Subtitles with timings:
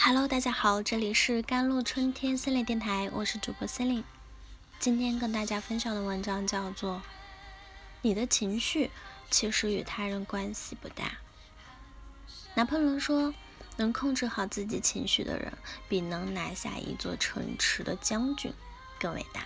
[0.00, 4.04] Hello，大家好，这里是甘露春天心理电台，我是主播心灵。
[4.78, 6.94] 今天跟大家分享的文章叫做
[8.02, 8.92] 《你的情绪
[9.28, 11.04] 其实与他人关系不大》。
[12.54, 13.34] 拿破仑说
[13.76, 15.52] ：“能控制好自己情绪的人，
[15.88, 18.54] 比能拿下一座城池的将军
[19.00, 19.44] 更伟大。”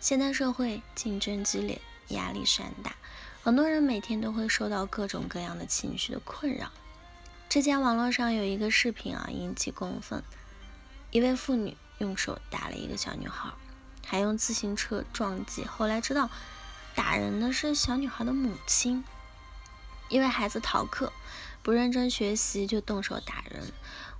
[0.00, 2.96] 现代社会竞争激烈，压力山大，
[3.44, 6.72] 很多人每天都会受到各种各样的情绪的困扰。
[7.50, 10.22] 之前网络上有一个视频啊，引起公愤。
[11.10, 13.50] 一位妇女用手打了一个小女孩，
[14.06, 15.64] 还用自行车撞击。
[15.64, 16.30] 后来知道，
[16.94, 19.02] 打人的是小女孩的母亲，
[20.08, 21.12] 因为孩子逃课
[21.60, 23.72] 不认真学习就动手打人。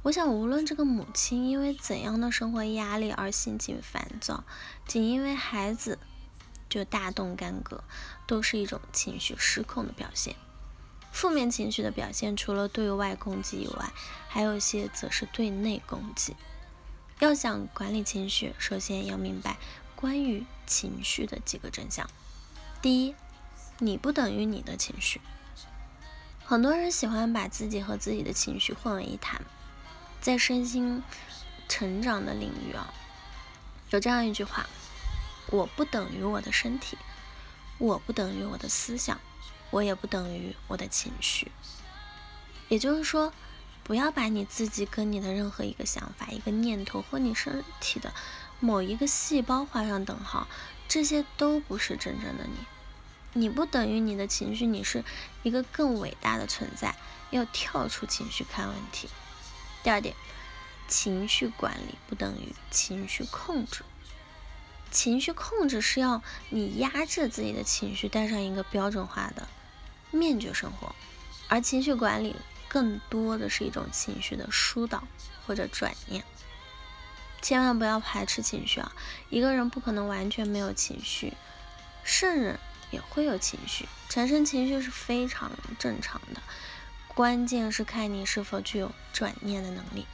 [0.03, 4.43] 我想，无论这个母亲因为怎样的生活压力而心情烦躁，
[4.89, 6.01] 仅因为孩子
[6.69, 7.85] 就大动干戈，
[8.27, 10.35] 都是一种情绪失控的表现。
[11.13, 13.93] 负面情绪的表现，除了对外攻击以外，
[14.29, 16.37] 还有一些则是对内攻击。
[17.19, 19.59] 要想管理情绪，首先要明白
[19.95, 22.09] 关于情绪的几个真相。
[22.81, 23.15] 第一，
[23.79, 25.21] 你不等于你的情绪。
[26.45, 29.43] 很多人喜欢把自己和自己的情绪混为一谈。
[30.21, 31.03] 在身心
[31.69, 32.93] 成长的领域啊，
[33.91, 34.67] 有这样一句话：
[35.51, 36.97] 我不等于我的身体，
[37.79, 39.21] 我不等于我的思想。
[39.71, 41.51] 我也不等于我的情绪，
[42.69, 43.33] 也就是说，
[43.83, 48.13] 不要把你自己跟你的任何一个想法、一个念头或你身体的
[48.59, 50.49] 某一个细胞画上等号，
[50.89, 52.67] 这些都不是真正的你。
[53.33, 55.05] 你不等于你的情绪，你是
[55.45, 56.97] 一个更伟大的存在。
[57.31, 59.09] 要跳出情绪看问题。
[59.85, 60.17] 第二点，
[60.89, 63.85] 情绪管理不等于情绪控制。
[64.91, 69.47] 情绪控制是要你压制自己的情绪，带上一个标准化的。
[70.11, 70.95] 面具生活，
[71.49, 72.37] 而情绪管理
[72.69, 75.05] 更多的是一种情绪的疏导
[75.47, 76.25] 或者转念。
[77.43, 78.93] 千万不要排斥情绪啊！
[79.31, 81.33] 一个人不可能完全没有情绪，
[82.05, 82.59] 圣人
[82.91, 86.43] 也会有情绪，产生情绪是非常正常的。
[87.09, 90.07] 关键是看你是否具有转念的能力。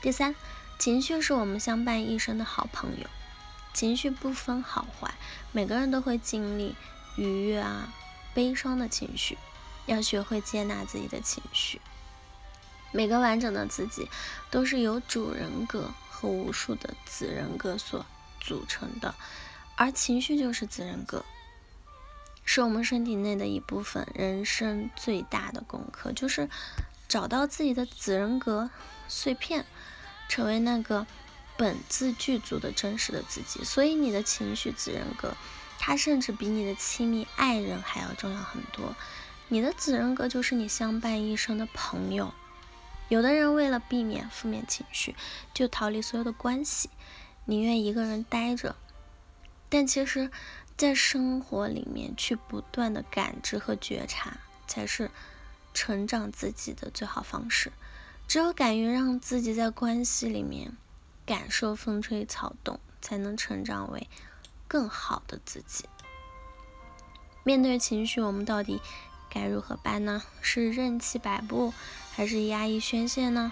[0.00, 0.34] 第三，
[0.78, 3.06] 情绪是我们相伴一生的好朋友，
[3.74, 5.12] 情绪不分好坏，
[5.50, 6.76] 每个人都会经历
[7.16, 7.92] 愉悦啊。
[8.34, 9.36] 悲伤的情绪，
[9.86, 11.80] 要学会接纳自己的情绪。
[12.92, 14.08] 每个完整的自己
[14.50, 18.04] 都是由主人格和无数的子人格所
[18.40, 19.14] 组成的，
[19.76, 21.24] 而情绪就是子人格，
[22.44, 24.06] 是我们身体内的一部分。
[24.14, 26.48] 人生最大的功课就是
[27.06, 28.70] 找到自己的子人格
[29.06, 29.64] 碎片，
[30.28, 31.06] 成为那个
[31.56, 33.62] 本自具足的真实的自己。
[33.62, 35.36] 所以，你的情绪子人格。
[35.82, 38.94] 他甚至比你的亲密爱人还要重要很多。
[39.48, 42.34] 你的子人格就是你相伴一生的朋友。
[43.08, 45.16] 有的人为了避免负面情绪，
[45.54, 46.90] 就逃离所有的关系，
[47.46, 48.76] 宁愿一个人待着。
[49.70, 50.30] 但其实，
[50.76, 54.36] 在生活里面去不断的感知和觉察，
[54.68, 55.10] 才是
[55.72, 57.72] 成长自己的最好方式。
[58.28, 60.76] 只有敢于让自己在关系里面
[61.24, 64.06] 感受风吹草动，才能成长为。
[64.70, 65.86] 更好的自己。
[67.42, 68.80] 面对情绪，我们到底
[69.28, 70.22] 该如何办呢？
[70.40, 71.74] 是任其摆布，
[72.12, 73.50] 还是压抑宣泄呢？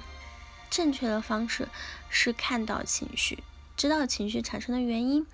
[0.71, 1.69] 正确的方式
[2.09, 3.43] 是看到情绪，
[3.77, 5.27] 知道情绪产生的原因，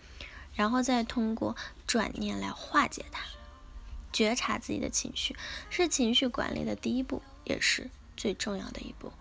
[0.55, 1.55] 然后再通过
[1.87, 3.23] 转念来化解它。
[4.11, 5.37] 觉察自己的情绪
[5.69, 9.13] 是情绪管理的第一步，也是最重要的一步。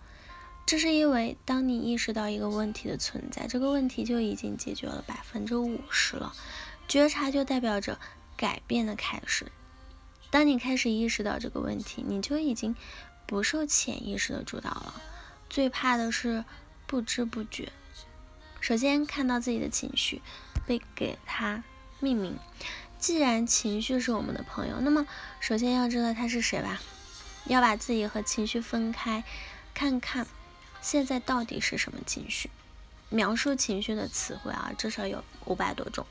[0.66, 6.34] 这是因为，当你意识到一个问题的存在，这个问题就已经解决了百分之五十了。
[6.88, 7.98] 觉察就代表着
[8.36, 9.52] 改变的开始。
[10.30, 12.74] 当你开始意识到这个问题，你就已经
[13.26, 15.02] 不受潜意识的主导了。
[15.50, 16.44] 最怕的是
[16.86, 17.70] 不知不觉。
[18.60, 20.22] 首先看到自己的情绪，
[20.66, 21.62] 被给它
[22.00, 22.38] 命名。
[22.98, 25.06] 既然情绪是我们的朋友，那么
[25.40, 26.80] 首先要知道它是谁吧。
[27.46, 29.22] 要把自己和情绪分开，
[29.74, 30.26] 看看。
[30.84, 32.50] 现在到底是什么情绪？
[33.08, 36.06] 描述情绪的词汇啊，至少有五百多种。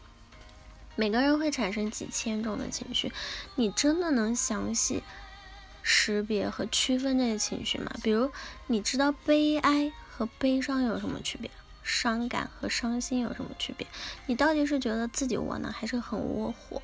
[0.95, 3.13] 每个人会产生几千种的情绪，
[3.53, 5.03] 你真的能详细
[5.83, 7.91] 识别和区分这些情绪吗？
[8.01, 8.31] 比如，
[8.65, 11.51] 你知道悲哀和悲伤有什么区别？
[11.83, 13.85] 伤感和伤心有什么区别？
[14.25, 16.81] 你到底是觉得自己窝囊，还是很窝火？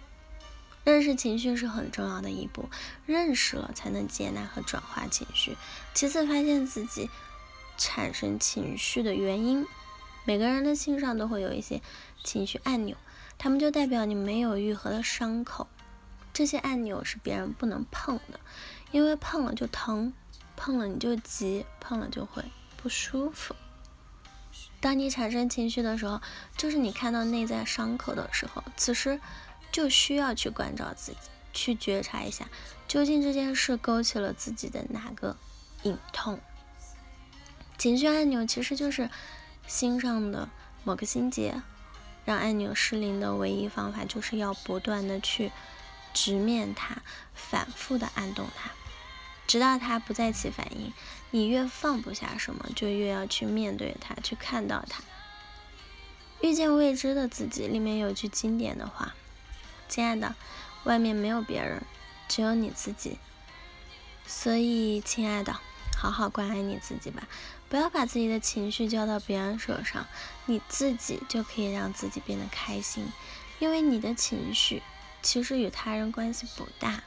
[0.84, 2.70] 认识情绪是很重要的一步，
[3.08, 5.58] 认识了才能接纳和转化情绪。
[5.96, 7.10] 其次，发现自己。
[7.80, 9.66] 产生情绪的原因，
[10.26, 11.82] 每个人的心上都会有一些
[12.24, 12.98] 情绪按钮，
[13.38, 15.68] 它们就代表你没有愈合的伤口。
[16.34, 18.40] 这些按钮是别人不能碰的，
[18.92, 20.14] 因为碰了就疼，
[20.56, 22.44] 碰了你就急，碰了就会
[22.78, 23.56] 不舒服。
[24.82, 26.22] 当你产生情绪的时候，
[26.58, 29.20] 就是你看到内在伤口的时候，此时
[29.72, 31.18] 就需要去关照自己，
[31.54, 32.48] 去觉察一下，
[32.88, 35.36] 究竟这件事勾起了自己的哪个
[35.84, 36.40] 隐痛。
[37.80, 39.10] 情绪按钮其实就是
[39.66, 40.50] 心上的
[40.84, 41.62] 某个心结，
[42.26, 45.50] 让按钮失灵的唯一方法，就是要不断的去
[46.14, 46.98] 直面它，
[47.34, 48.72] 反复的按动它。
[49.48, 50.92] 直到它不再起反应，
[51.32, 55.02] 你越放不下什么，就越要去面对它，去看到它。
[56.42, 59.16] 遇见未知的自己里面有句经典的话
[59.88, 60.36] ：“亲爱的，
[60.84, 61.82] 外面没有别人，
[62.28, 63.18] 只有你自己。”
[64.28, 65.60] 所以，亲爱的，
[65.98, 67.28] 好好关爱你自己吧，
[67.70, 70.08] 不要把自己的情绪交到别人手上，
[70.48, 73.08] 你自己就可以让自己变得开心，
[73.60, 74.82] 因为你的情绪
[75.22, 77.04] 其实与他人关系不大。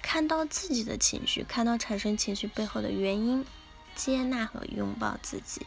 [0.00, 3.44] 看到自己的情绪，看到产生情绪背后的原因，
[3.96, 5.66] 接纳和拥抱自己，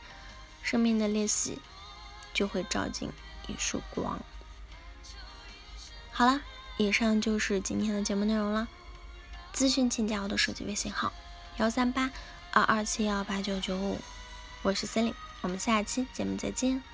[0.63, 1.59] 生命的裂隙
[2.33, 3.09] 就会照进
[3.47, 4.19] 一束光。
[6.11, 6.41] 好了，
[6.77, 8.69] 以上就是今天的节目内容了。
[9.53, 11.11] 咨询请加我的手机微信号：
[11.57, 12.09] 幺三八
[12.51, 13.99] 二二七幺八九九五，
[14.63, 16.90] 我是森林，我们下期节目再见。